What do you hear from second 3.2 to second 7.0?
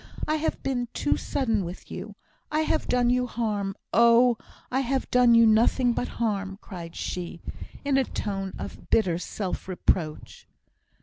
harm oh! I have done you nothing but harm," cried